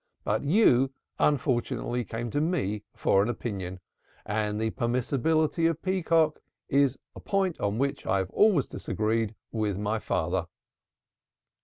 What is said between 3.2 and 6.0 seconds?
an opinion, and the permissibility of